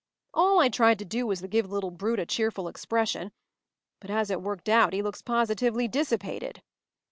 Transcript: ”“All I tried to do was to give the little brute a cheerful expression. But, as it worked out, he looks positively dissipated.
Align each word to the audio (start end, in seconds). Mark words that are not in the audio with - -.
”“All 0.33 0.59
I 0.59 0.67
tried 0.69 0.97
to 0.97 1.05
do 1.05 1.27
was 1.27 1.41
to 1.41 1.47
give 1.47 1.67
the 1.67 1.75
little 1.75 1.91
brute 1.91 2.17
a 2.17 2.25
cheerful 2.25 2.67
expression. 2.67 3.31
But, 3.99 4.09
as 4.09 4.31
it 4.31 4.41
worked 4.41 4.67
out, 4.67 4.93
he 4.93 5.03
looks 5.03 5.21
positively 5.21 5.87
dissipated. 5.87 6.63